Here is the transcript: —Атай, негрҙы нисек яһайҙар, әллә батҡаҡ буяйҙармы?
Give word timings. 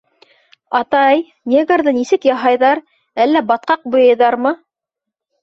—Атай, 0.79 1.21
негрҙы 1.53 1.93
нисек 1.97 2.25
яһайҙар, 2.29 2.83
әллә 3.27 3.45
батҡаҡ 3.53 3.87
буяйҙармы? 3.93 4.57